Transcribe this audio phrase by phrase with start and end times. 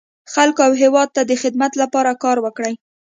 [0.33, 2.73] خلکو او هېواد ته د خدمت لپاره کار وکړي.